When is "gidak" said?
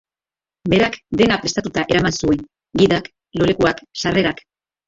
2.83-3.13